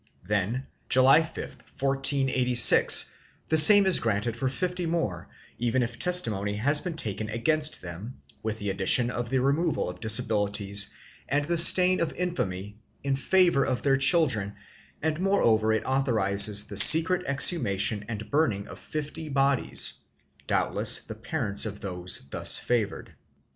[0.25, 1.37] Then, July 5,
[1.79, 3.11] 1486,
[3.49, 5.27] the same is granted for fifty more,
[5.59, 9.99] even if testimony has been taken against them, with the addition of the removal of
[9.99, 10.89] disabilities
[11.29, 14.55] and the stain of infamy in favor of their children
[15.03, 19.93] and moreover it authorizes the secret exhumation and burning of fifty bodies—
[20.47, 23.13] doubtless the parents of those thus favored.